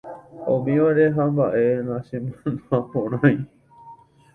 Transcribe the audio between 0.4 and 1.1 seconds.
ha umívare